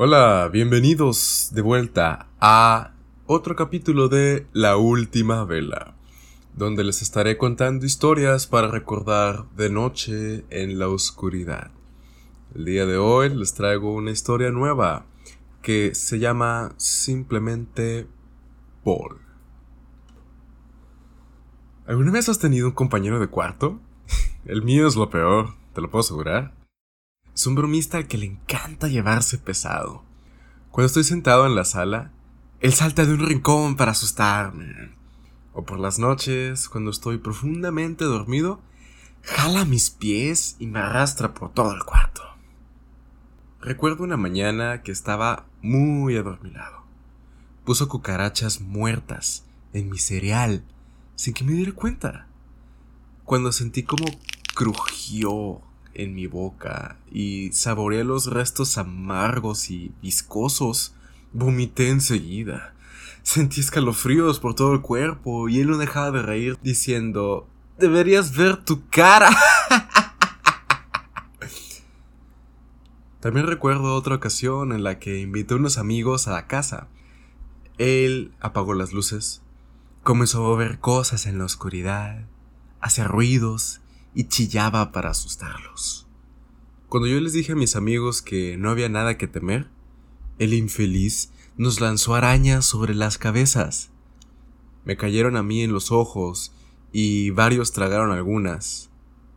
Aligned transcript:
Hola, 0.00 0.48
bienvenidos 0.52 1.50
de 1.52 1.60
vuelta 1.60 2.28
a 2.38 2.92
otro 3.26 3.56
capítulo 3.56 4.08
de 4.08 4.46
La 4.52 4.76
Última 4.76 5.42
Vela, 5.42 5.96
donde 6.54 6.84
les 6.84 7.02
estaré 7.02 7.36
contando 7.36 7.84
historias 7.84 8.46
para 8.46 8.68
recordar 8.68 9.46
de 9.56 9.70
noche 9.70 10.44
en 10.50 10.78
la 10.78 10.86
oscuridad. 10.86 11.72
El 12.54 12.66
día 12.66 12.86
de 12.86 12.96
hoy 12.96 13.34
les 13.34 13.54
traigo 13.54 13.92
una 13.92 14.12
historia 14.12 14.52
nueva 14.52 15.04
que 15.62 15.96
se 15.96 16.20
llama 16.20 16.74
simplemente 16.76 18.06
Paul. 18.84 19.18
¿Alguna 21.88 22.12
vez 22.12 22.28
has 22.28 22.38
tenido 22.38 22.68
un 22.68 22.74
compañero 22.74 23.18
de 23.18 23.26
cuarto? 23.26 23.80
El 24.44 24.62
mío 24.62 24.86
es 24.86 24.94
lo 24.94 25.10
peor, 25.10 25.56
te 25.74 25.80
lo 25.80 25.90
puedo 25.90 26.02
asegurar. 26.02 26.57
Es 27.38 27.46
un 27.46 27.54
bromista 27.54 27.98
al 27.98 28.08
que 28.08 28.18
le 28.18 28.26
encanta 28.26 28.88
llevarse 28.88 29.38
pesado. 29.38 30.02
Cuando 30.72 30.88
estoy 30.88 31.04
sentado 31.04 31.46
en 31.46 31.54
la 31.54 31.64
sala, 31.64 32.10
él 32.58 32.72
salta 32.72 33.06
de 33.06 33.14
un 33.14 33.24
rincón 33.24 33.76
para 33.76 33.92
asustarme. 33.92 34.96
O 35.52 35.64
por 35.64 35.78
las 35.78 36.00
noches, 36.00 36.68
cuando 36.68 36.90
estoy 36.90 37.18
profundamente 37.18 38.04
dormido, 38.04 38.60
jala 39.22 39.64
mis 39.64 39.88
pies 39.90 40.56
y 40.58 40.66
me 40.66 40.80
arrastra 40.80 41.32
por 41.32 41.52
todo 41.52 41.72
el 41.72 41.84
cuarto. 41.84 42.22
Recuerdo 43.60 44.02
una 44.02 44.16
mañana 44.16 44.82
que 44.82 44.90
estaba 44.90 45.46
muy 45.62 46.16
adormilado. 46.16 46.82
Puso 47.64 47.88
cucarachas 47.88 48.60
muertas 48.60 49.44
en 49.72 49.90
mi 49.90 49.98
cereal 49.98 50.64
sin 51.14 51.34
que 51.34 51.44
me 51.44 51.52
diera 51.52 51.70
cuenta. 51.70 52.26
Cuando 53.22 53.52
sentí 53.52 53.84
como 53.84 54.06
crujió 54.56 55.62
en 55.98 56.14
mi 56.14 56.26
boca 56.26 56.96
y 57.10 57.52
saboreé 57.52 58.04
los 58.04 58.26
restos 58.26 58.78
amargos 58.78 59.70
y 59.70 59.92
viscosos, 60.00 60.94
vomité 61.32 61.90
enseguida. 61.90 62.72
Sentí 63.22 63.60
escalofríos 63.60 64.40
por 64.40 64.54
todo 64.54 64.72
el 64.72 64.80
cuerpo 64.80 65.50
y 65.50 65.60
él 65.60 65.68
no 65.68 65.76
dejaba 65.76 66.12
de 66.12 66.22
reír 66.22 66.56
diciendo, 66.62 67.46
deberías 67.78 68.34
ver 68.34 68.64
tu 68.64 68.88
cara. 68.88 69.28
También 73.20 73.46
recuerdo 73.46 73.94
otra 73.94 74.14
ocasión 74.14 74.72
en 74.72 74.84
la 74.84 74.98
que 74.98 75.20
invité 75.20 75.54
a 75.54 75.56
unos 75.58 75.76
amigos 75.76 76.28
a 76.28 76.32
la 76.32 76.46
casa. 76.46 76.86
Él 77.76 78.32
apagó 78.40 78.74
las 78.74 78.92
luces, 78.92 79.42
comenzó 80.04 80.54
a 80.54 80.56
ver 80.56 80.78
cosas 80.78 81.26
en 81.26 81.38
la 81.38 81.44
oscuridad, 81.44 82.24
hacía 82.80 83.04
ruidos 83.04 83.80
y 84.18 84.24
chillaba 84.24 84.90
para 84.90 85.10
asustarlos. 85.10 86.08
Cuando 86.88 87.06
yo 87.06 87.20
les 87.20 87.34
dije 87.34 87.52
a 87.52 87.54
mis 87.54 87.76
amigos 87.76 88.20
que 88.20 88.56
no 88.56 88.68
había 88.68 88.88
nada 88.88 89.16
que 89.16 89.28
temer, 89.28 89.68
el 90.40 90.54
infeliz 90.54 91.30
nos 91.56 91.80
lanzó 91.80 92.16
arañas 92.16 92.64
sobre 92.64 92.96
las 92.96 93.16
cabezas. 93.16 93.92
Me 94.84 94.96
cayeron 94.96 95.36
a 95.36 95.44
mí 95.44 95.62
en 95.62 95.72
los 95.72 95.92
ojos 95.92 96.52
y 96.90 97.30
varios 97.30 97.70
tragaron 97.70 98.10
algunas. 98.10 98.90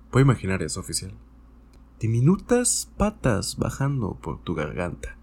Puedo 0.10 0.26
imaginar 0.26 0.64
eso, 0.64 0.80
oficial. 0.80 1.14
Diminutas 2.00 2.92
patas 2.98 3.58
bajando 3.58 4.18
por 4.20 4.42
tu 4.42 4.56
garganta, 4.56 5.16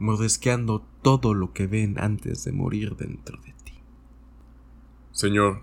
mordisqueando 0.00 0.84
todo 1.02 1.32
lo 1.32 1.52
que 1.52 1.68
ven 1.68 1.96
antes 2.00 2.42
de 2.42 2.50
morir 2.50 2.96
dentro 2.96 3.40
de 3.40 3.52
ti. 3.62 3.74
Señor, 5.12 5.62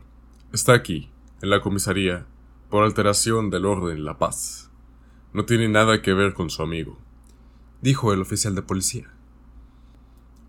está 0.54 0.74
aquí, 0.74 1.10
en 1.42 1.50
la 1.50 1.60
comisaría, 1.60 2.26
por 2.74 2.86
alteración 2.86 3.52
del 3.52 3.68
orden 3.68 4.00
y 4.00 4.02
la 4.02 4.18
paz. 4.18 4.72
No 5.32 5.46
tiene 5.46 5.70
nada 5.70 6.02
que 6.02 6.12
ver 6.12 6.34
con 6.34 6.50
su 6.50 6.64
amigo, 6.64 6.98
dijo 7.84 8.12
el 8.14 8.22
oficial 8.22 8.56
de 8.56 8.64
policía. 8.64 9.14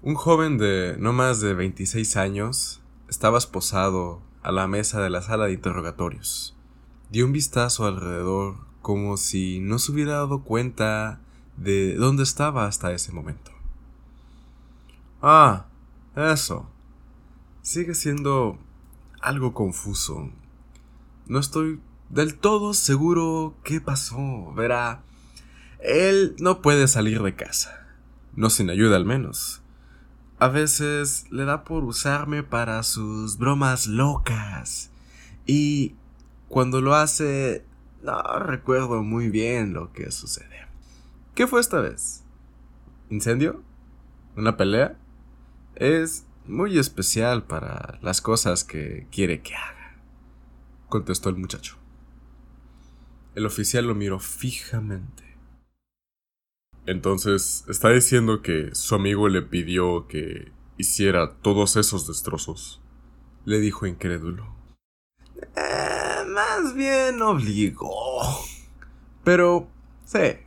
Un 0.00 0.14
joven 0.14 0.56
de 0.56 0.97
no 0.98 1.12
más 1.12 1.42
de 1.42 1.53
26 1.53 2.16
años 2.16 2.81
estaba 3.11 3.36
esposado 3.36 4.22
a 4.42 4.53
la 4.53 4.66
mesa 4.66 5.03
de 5.03 5.11
la 5.11 5.20
sala 5.20 5.44
de 5.44 5.53
interrogatorios. 5.53 6.56
Dio 7.10 7.26
un 7.26 7.32
vistazo 7.32 7.84
alrededor 7.84 8.56
como 8.81 9.19
si 9.19 9.60
no 9.60 9.78
se 9.78 9.93
hubiera 9.93 10.12
dado 10.12 10.44
cuenta 10.44 11.20
de 11.59 11.94
dónde 11.97 12.22
estaba 12.22 12.65
hasta 12.65 12.94
ese 12.94 13.12
momento. 13.12 13.50
Ah, 15.20 15.66
eso. 16.16 16.70
Sigue 17.60 17.94
siendo 17.94 18.59
algo 19.20 19.53
confuso. 19.53 20.31
No 21.26 21.38
estoy 21.38 21.81
del 22.14 22.36
todo 22.36 22.75
seguro 22.75 23.56
qué 23.64 23.80
pasó. 23.80 24.52
Verá, 24.54 25.02
él 25.80 26.36
no 26.38 26.62
puede 26.62 26.86
salir 26.86 27.20
de 27.22 27.34
casa. 27.34 27.88
No 28.36 28.50
sin 28.50 28.70
ayuda 28.70 28.97
al 28.97 29.04
menos. 29.04 29.62
A 30.38 30.48
veces 30.48 31.26
le 31.30 31.44
da 31.44 31.64
por 31.64 31.84
usarme 31.84 32.42
para 32.44 32.82
sus 32.84 33.36
bromas 33.36 33.88
locas. 33.88 34.91
Y 35.44 35.97
cuando 36.48 36.80
lo 36.80 36.94
hace, 36.94 37.64
no 38.02 38.22
recuerdo 38.38 39.02
muy 39.02 39.28
bien 39.28 39.72
lo 39.75 39.92
que 39.92 40.10
sucede. 40.12 40.69
¿Qué 41.34 41.48
fue 41.48 41.60
esta 41.60 41.81
vez? 41.81 42.22
¿Incendio? 43.10 43.62
¿Una 44.36 44.56
pelea? 44.56 44.96
Es 45.75 46.26
muy 46.46 46.78
especial 46.78 47.42
para 47.42 47.98
las 48.02 48.20
cosas 48.20 48.62
que 48.62 49.08
quiere 49.10 49.42
que 49.42 49.56
haga, 49.56 49.96
contestó 50.88 51.28
el 51.28 51.36
muchacho. 51.36 51.76
El 53.34 53.47
oficial 53.47 53.87
lo 53.87 53.97
miró 53.97 54.21
fijamente. 54.21 55.25
Entonces, 56.87 57.65
¿está 57.69 57.91
diciendo 57.91 58.43
que 58.43 58.75
su 58.75 58.95
amigo 58.95 59.28
le 59.28 59.43
pidió 59.43 60.06
que 60.06 60.53
hiciera 60.77 61.34
todos 61.43 61.77
esos 61.77 62.06
destrozos? 62.06 62.81
Le 63.44 63.59
dijo 63.59 63.87
incrédulo. 63.87 64.55
Eh, 65.56 66.25
más 66.28 66.75
bien 66.75 67.21
obligó. 67.23 68.21
Pero, 69.25 69.69
sí, 70.05 70.39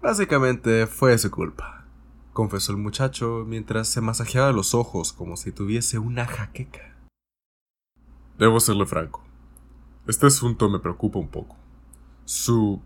básicamente 0.00 0.86
fue 0.86 1.18
su 1.18 1.30
culpa, 1.32 1.84
confesó 2.32 2.70
el 2.72 2.78
muchacho 2.78 3.44
mientras 3.46 3.88
se 3.88 4.00
masajeaba 4.00 4.52
los 4.52 4.74
ojos 4.74 5.12
como 5.12 5.36
si 5.36 5.50
tuviese 5.50 5.98
una 5.98 6.26
jaqueca. 6.26 6.94
Debo 8.38 8.60
serle 8.60 8.86
franco. 8.86 9.24
Este 10.06 10.26
asunto 10.26 10.68
me 10.68 10.78
preocupa 10.78 11.18
un 11.18 11.28
poco. 11.28 11.56
Su 12.30 12.80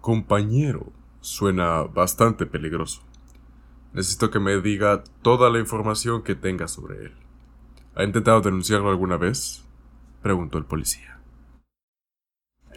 compañero 0.00 0.92
suena 1.20 1.82
bastante 1.82 2.44
peligroso. 2.44 3.02
Necesito 3.92 4.32
que 4.32 4.40
me 4.40 4.60
diga 4.60 5.04
toda 5.22 5.48
la 5.48 5.60
información 5.60 6.24
que 6.24 6.34
tenga 6.34 6.66
sobre 6.66 7.04
él. 7.04 7.12
¿Ha 7.94 8.02
intentado 8.02 8.40
denunciarlo 8.40 8.90
alguna 8.90 9.16
vez? 9.16 9.64
preguntó 10.22 10.58
el 10.58 10.64
policía. 10.64 11.20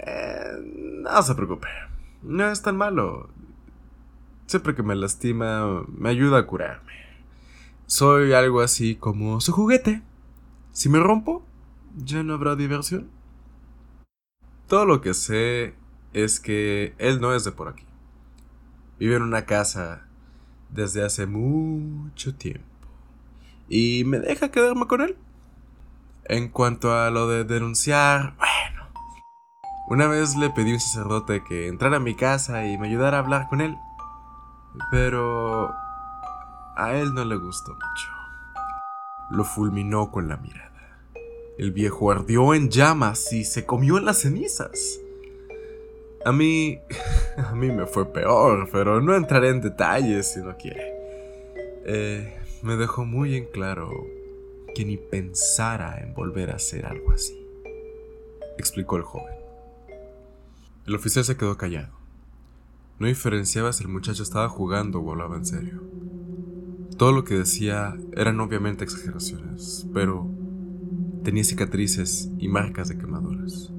Eh, 0.05 1.01
no 1.01 1.23
se 1.23 1.33
preocupe. 1.33 1.67
No 2.21 2.47
es 2.47 2.61
tan 2.61 2.77
malo. 2.77 3.31
Siempre 4.45 4.75
que 4.75 4.83
me 4.83 4.93
lastima, 4.93 5.83
me 5.87 6.09
ayuda 6.09 6.37
a 6.37 6.45
curarme. 6.45 6.93
Soy 7.87 8.33
algo 8.33 8.61
así 8.61 8.97
como 8.97 9.41
su 9.41 9.51
juguete. 9.51 10.03
Si 10.73 10.89
me 10.89 10.99
rompo, 10.99 11.43
ya 11.97 12.21
no 12.21 12.35
habrá 12.35 12.55
diversión. 12.55 13.09
Todo 14.67 14.85
lo 14.85 15.01
que 15.01 15.15
sé 15.15 15.81
es 16.13 16.39
que 16.39 16.93
él 16.97 17.19
no 17.19 17.33
es 17.33 17.43
de 17.43 17.51
por 17.51 17.67
aquí. 17.67 17.85
Vive 18.99 19.15
en 19.15 19.23
una 19.23 19.45
casa 19.45 20.05
desde 20.69 21.03
hace 21.03 21.25
mucho 21.25 22.35
tiempo. 22.35 22.65
Y 23.67 24.03
me 24.05 24.19
deja 24.19 24.51
quedarme 24.51 24.87
con 24.87 25.01
él. 25.01 25.17
En 26.25 26.49
cuanto 26.49 26.93
a 26.93 27.09
lo 27.09 27.27
de 27.27 27.43
denunciar, 27.43 28.35
bueno. 28.37 28.87
Una 29.89 30.07
vez 30.07 30.37
le 30.37 30.49
pedí 30.49 30.71
a 30.71 30.75
un 30.75 30.79
sacerdote 30.79 31.43
que 31.43 31.67
entrara 31.67 31.97
a 31.97 31.99
mi 31.99 32.15
casa 32.15 32.65
y 32.65 32.77
me 32.77 32.87
ayudara 32.87 33.17
a 33.17 33.21
hablar 33.21 33.49
con 33.49 33.61
él. 33.61 33.75
Pero 34.89 35.73
a 36.75 36.93
él 36.93 37.13
no 37.13 37.25
le 37.25 37.35
gustó 37.35 37.73
mucho. 37.73 38.09
Lo 39.31 39.43
fulminó 39.43 40.11
con 40.11 40.29
la 40.29 40.37
mirada. 40.37 40.71
El 41.57 41.71
viejo 41.71 42.11
ardió 42.11 42.53
en 42.53 42.69
llamas 42.69 43.31
y 43.33 43.43
se 43.43 43.65
comió 43.65 43.97
en 43.97 44.05
las 44.05 44.21
cenizas. 44.21 44.99
A 46.25 46.31
mí... 46.31 46.79
A 47.37 47.55
mí 47.55 47.71
me 47.71 47.87
fue 47.87 48.05
peor, 48.05 48.69
pero 48.71 49.01
no 49.01 49.15
entraré 49.15 49.49
en 49.49 49.59
detalles 49.59 50.33
si 50.33 50.39
no 50.39 50.55
quiere. 50.55 50.93
Eh, 51.85 52.37
me 52.61 52.75
dejó 52.75 53.05
muy 53.05 53.35
en 53.35 53.45
claro 53.45 53.89
que 54.75 54.85
ni 54.85 54.97
pensara 54.97 55.99
en 55.99 56.13
volver 56.13 56.51
a 56.51 56.55
hacer 56.55 56.85
algo 56.85 57.11
así, 57.11 57.45
explicó 58.57 58.97
el 58.97 59.03
joven. 59.03 59.33
El 60.85 60.95
oficial 60.95 61.25
se 61.25 61.37
quedó 61.37 61.57
callado. 61.57 61.93
No 62.99 63.07
diferenciaba 63.07 63.73
si 63.73 63.83
el 63.83 63.89
muchacho 63.89 64.23
estaba 64.23 64.47
jugando 64.47 64.99
o 64.99 65.11
hablaba 65.11 65.35
en 65.35 65.45
serio. 65.45 65.81
Todo 66.97 67.11
lo 67.11 67.23
que 67.23 67.35
decía 67.35 67.97
eran 68.15 68.39
obviamente 68.39 68.83
exageraciones, 68.83 69.87
pero 69.93 70.29
tenía 71.23 71.43
cicatrices 71.43 72.29
y 72.37 72.47
marcas 72.47 72.89
de 72.89 72.97
quemaduras. 72.97 73.71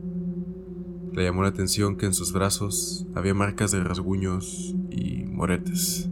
Le 1.14 1.22
llamó 1.22 1.42
la 1.42 1.48
atención 1.50 1.94
que 1.94 2.06
en 2.06 2.12
sus 2.12 2.32
brazos 2.32 3.06
había 3.14 3.34
marcas 3.34 3.70
de 3.70 3.84
rasguños 3.84 4.74
y 4.90 5.24
moretes, 5.26 6.08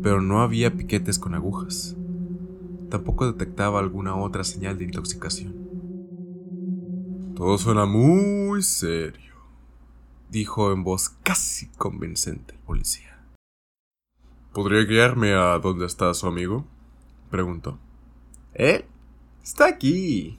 pero 0.00 0.20
no 0.20 0.42
había 0.42 0.76
piquetes 0.76 1.18
con 1.18 1.34
agujas. 1.34 1.96
Tampoco 2.88 3.26
detectaba 3.26 3.80
alguna 3.80 4.14
otra 4.14 4.44
señal 4.44 4.78
de 4.78 4.84
intoxicación. 4.84 5.54
Todo 7.34 7.58
suena 7.58 7.84
muy 7.84 8.62
serio, 8.62 9.34
dijo 10.30 10.70
en 10.70 10.84
voz 10.84 11.08
casi 11.08 11.66
convincente 11.70 12.54
el 12.54 12.60
policía. 12.60 13.26
¿Podría 14.52 14.84
guiarme 14.84 15.32
a 15.32 15.58
dónde 15.58 15.84
está 15.84 16.14
su 16.14 16.28
amigo? 16.28 16.64
preguntó. 17.28 17.80
Él 18.52 18.84
está 19.42 19.66
aquí. 19.66 20.38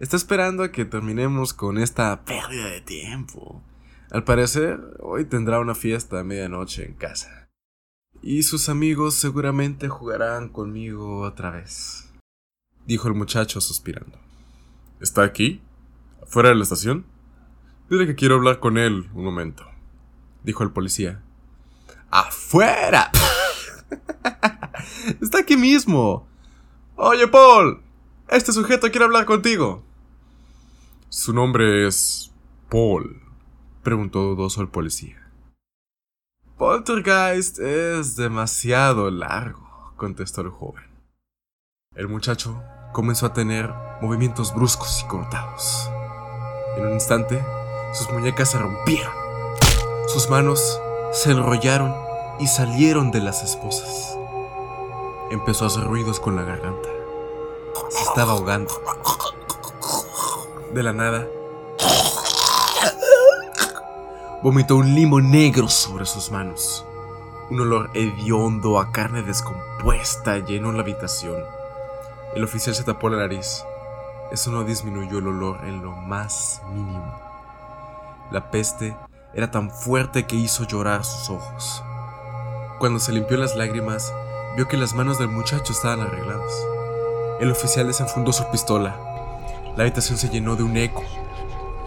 Está 0.00 0.16
esperando 0.16 0.62
a 0.62 0.72
que 0.72 0.86
terminemos 0.86 1.52
con 1.52 1.76
esta 1.76 2.24
pérdida 2.24 2.70
de 2.70 2.80
tiempo. 2.80 3.62
Al 4.10 4.24
parecer, 4.24 4.80
hoy 4.98 5.26
tendrá 5.26 5.60
una 5.60 5.74
fiesta 5.74 6.18
a 6.18 6.24
medianoche 6.24 6.86
en 6.86 6.94
casa. 6.94 7.50
Y 8.22 8.44
sus 8.44 8.70
amigos 8.70 9.14
seguramente 9.14 9.90
jugarán 9.90 10.48
conmigo 10.48 11.20
otra 11.20 11.50
vez. 11.50 12.10
Dijo 12.86 13.08
el 13.08 13.14
muchacho 13.14 13.60
suspirando. 13.60 14.18
¿Está 15.02 15.22
aquí? 15.22 15.60
¿Fuera 16.26 16.48
de 16.48 16.54
la 16.54 16.62
estación? 16.62 17.04
Dile 17.90 18.06
que 18.06 18.14
quiero 18.14 18.36
hablar 18.36 18.58
con 18.58 18.78
él 18.78 19.10
un 19.12 19.22
momento. 19.22 19.66
Dijo 20.42 20.64
el 20.64 20.70
policía. 20.70 21.22
¡Afuera! 22.10 23.10
Está 25.20 25.40
aquí 25.40 25.58
mismo. 25.58 26.26
Oye, 26.96 27.28
Paul. 27.28 27.82
Este 28.28 28.50
sujeto 28.50 28.90
quiere 28.90 29.04
hablar 29.04 29.26
contigo. 29.26 29.84
Su 31.12 31.32
nombre 31.32 31.88
es 31.88 32.30
Paul, 32.68 33.20
preguntó 33.82 34.20
dudoso 34.20 34.60
el 34.60 34.68
policía. 34.68 35.28
Poltergeist 36.56 37.58
es 37.58 38.14
demasiado 38.14 39.10
largo, 39.10 39.92
contestó 39.96 40.42
el 40.42 40.50
joven. 40.50 40.84
El 41.96 42.06
muchacho 42.06 42.62
comenzó 42.92 43.26
a 43.26 43.32
tener 43.32 43.74
movimientos 44.00 44.54
bruscos 44.54 45.02
y 45.04 45.08
cortados. 45.08 45.90
En 46.76 46.86
un 46.86 46.92
instante, 46.92 47.44
sus 47.92 48.08
muñecas 48.12 48.52
se 48.52 48.58
rompieron. 48.58 49.12
Sus 50.06 50.30
manos 50.30 50.80
se 51.12 51.32
enrollaron 51.32 51.92
y 52.38 52.46
salieron 52.46 53.10
de 53.10 53.18
las 53.18 53.42
esposas. 53.42 54.16
Empezó 55.32 55.64
a 55.64 55.66
hacer 55.66 55.82
ruidos 55.82 56.20
con 56.20 56.36
la 56.36 56.44
garganta. 56.44 56.88
Se 57.88 58.04
estaba 58.04 58.34
ahogando. 58.34 58.72
De 60.72 60.84
la 60.84 60.92
nada, 60.92 61.26
vomitó 64.40 64.76
un 64.76 64.94
limo 64.94 65.20
negro 65.20 65.68
sobre 65.68 66.06
sus 66.06 66.30
manos. 66.30 66.86
Un 67.50 67.60
olor 67.60 67.90
hediondo 67.94 68.78
a 68.78 68.92
carne 68.92 69.22
descompuesta 69.22 70.38
llenó 70.38 70.70
la 70.70 70.82
habitación. 70.82 71.42
El 72.36 72.44
oficial 72.44 72.76
se 72.76 72.84
tapó 72.84 73.08
la 73.08 73.18
nariz. 73.18 73.64
Eso 74.30 74.52
no 74.52 74.62
disminuyó 74.62 75.18
el 75.18 75.26
olor 75.26 75.58
en 75.64 75.82
lo 75.82 75.90
más 75.90 76.62
mínimo. 76.72 77.18
La 78.30 78.52
peste 78.52 78.96
era 79.34 79.50
tan 79.50 79.72
fuerte 79.72 80.24
que 80.24 80.36
hizo 80.36 80.62
llorar 80.62 81.04
sus 81.04 81.30
ojos. 81.30 81.82
Cuando 82.78 83.00
se 83.00 83.10
limpió 83.10 83.36
las 83.36 83.56
lágrimas, 83.56 84.14
vio 84.54 84.68
que 84.68 84.76
las 84.76 84.94
manos 84.94 85.18
del 85.18 85.28
muchacho 85.28 85.72
estaban 85.72 86.00
arregladas. 86.00 86.52
El 87.40 87.50
oficial 87.50 87.88
desenfundó 87.88 88.32
su 88.32 88.48
pistola. 88.52 89.09
La 89.80 89.84
habitación 89.84 90.18
se 90.18 90.28
llenó 90.28 90.56
de 90.56 90.62
un 90.62 90.76
eco, 90.76 91.02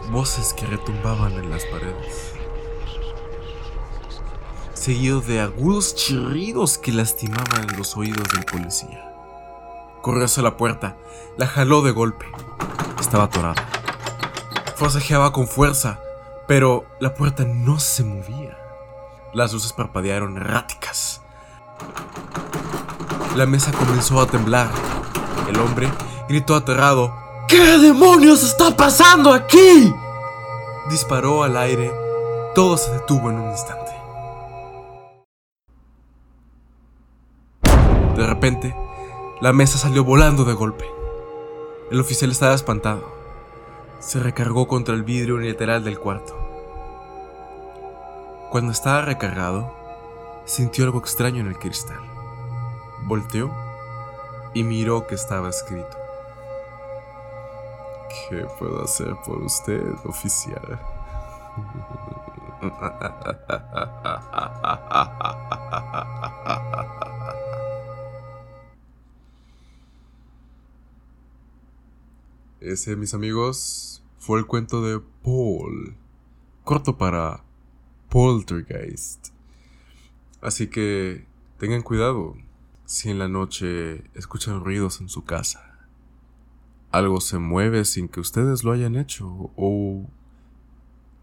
voces 0.10 0.52
que 0.56 0.66
retumbaban 0.66 1.34
en 1.34 1.52
las 1.52 1.64
paredes, 1.66 2.34
seguido 4.74 5.22
de 5.22 5.40
agudos 5.40 5.94
chirridos 5.94 6.80
que 6.80 6.92
lastimaban 6.92 7.68
los 7.78 7.96
oídos 7.96 8.28
del 8.30 8.46
policía. 8.46 9.14
Corrió 10.02 10.26
hacia 10.26 10.42
la 10.42 10.58
puerta, 10.58 10.98
la 11.38 11.46
jaló 11.46 11.84
de 11.84 11.92
golpe. 11.92 12.26
Estaba 13.00 13.26
atorada. 13.26 13.64
Forcejeaba 14.76 15.32
con 15.32 15.48
fuerza, 15.48 16.00
pero 16.48 16.88
la 17.00 17.14
puerta 17.14 17.44
no 17.46 17.80
se 17.80 18.04
movía. 18.04 18.58
Las 19.36 19.54
luces 19.54 19.72
parpadearon 19.72 20.38
erráticas. 20.38 21.22
La 23.36 23.46
mesa 23.46 23.72
comenzó 23.72 24.20
a 24.20 24.26
temblar. 24.26 24.72
El 25.48 25.60
hombre 25.60 25.92
gritó 26.28 26.56
aterrado. 26.56 27.22
¿Qué 27.54 27.78
demonios 27.78 28.42
está 28.42 28.76
pasando 28.76 29.32
aquí? 29.32 29.94
Disparó 30.90 31.44
al 31.44 31.56
aire. 31.56 31.94
Todo 32.56 32.78
se 32.78 32.92
detuvo 32.92 33.30
en 33.30 33.36
un 33.36 33.52
instante. 33.52 33.92
De 38.16 38.26
repente, 38.26 38.76
la 39.40 39.54
mesa 39.54 39.78
salió 39.78 40.04
volando 40.04 40.46
de 40.46 40.54
golpe. 40.54 40.84
El 41.92 42.00
oficial 42.00 42.32
estaba 42.32 42.56
espantado. 42.56 43.08
Se 44.00 44.20
recargó 44.20 44.68
contra 44.68 44.96
el 44.96 45.04
vidrio 45.04 45.36
unilateral 45.36 45.84
del 45.84 46.00
cuarto. 46.00 46.36
Cuando 48.50 48.72
estaba 48.72 49.04
recargado, 49.04 49.72
sintió 50.46 50.86
algo 50.86 50.98
extraño 50.98 51.42
en 51.42 51.50
el 51.50 51.60
cristal. 51.60 52.02
Volteó 53.04 53.52
y 54.56 54.64
miró 54.64 55.06
que 55.06 55.14
estaba 55.14 55.50
escrito. 55.50 56.03
¿Qué 58.14 58.46
puedo 58.60 58.84
hacer 58.84 59.16
por 59.26 59.42
usted, 59.42 59.82
oficial? 60.06 60.80
Ese, 72.62 72.96
mis 72.96 73.14
amigos, 73.14 74.04
fue 74.20 74.40
el 74.40 74.46
cuento 74.46 74.82
de 74.82 75.02
Paul. 75.24 75.96
Corto 76.64 76.98
para 76.98 77.44
poltergeist. 78.10 79.30
Así 80.42 80.68
que 80.68 81.26
tengan 81.58 81.82
cuidado 81.82 82.36
si 82.86 83.10
en 83.10 83.20
la 83.20 83.28
noche 83.28 84.04
escuchan 84.14 84.64
ruidos 84.64 85.02
en 85.02 85.10
su 85.10 85.26
casa. 85.26 85.73
Algo 86.94 87.22
se 87.22 87.40
mueve 87.40 87.86
sin 87.86 88.08
que 88.08 88.20
ustedes 88.20 88.64
lo 88.64 88.72
hayan 88.72 88.96
hecho 88.96 89.50
o 89.56 90.08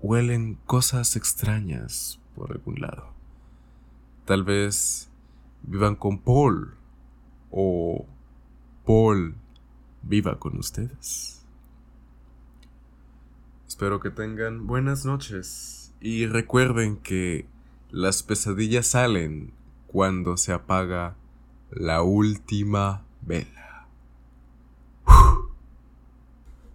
huelen 0.01 0.59
cosas 0.67 1.15
extrañas 1.15 2.19
por 2.35 2.51
algún 2.51 2.81
lado. 2.81 3.13
Tal 4.25 4.43
vez 4.43 5.09
vivan 5.63 5.95
con 5.95 6.19
Paul 6.19 6.75
o 7.53 8.05
Paul 8.85 9.37
viva 10.03 10.41
con 10.41 10.59
ustedes. 10.59 11.47
Espero 13.69 14.01
que 14.01 14.11
tengan 14.11 14.67
buenas 14.67 15.05
noches. 15.05 15.95
Y 16.01 16.27
recuerden 16.27 16.97
que 16.97 17.47
las 17.91 18.25
pesadillas 18.25 18.89
salen 18.89 19.53
cuando 19.87 20.37
se 20.37 20.53
apaga 20.53 21.15
la 21.71 22.03
última 22.03 23.05
vela. 23.23 23.60